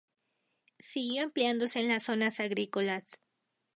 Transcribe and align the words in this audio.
Siguió 0.79 1.21
empleándose 1.21 1.79
en 1.79 1.89
las 1.89 2.01
zonas 2.01 2.39
agrícolas. 2.39 3.21